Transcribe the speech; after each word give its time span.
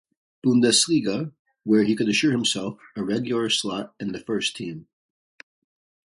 Bundesliga, 0.43 1.31
where 1.63 1.83
he 1.83 1.95
could 1.95 2.09
assure 2.09 2.31
himself 2.31 2.79
a 2.95 3.03
regular 3.03 3.51
slot 3.51 3.93
in 3.99 4.13
the 4.13 4.19
first 4.19 4.55
team. 4.55 4.87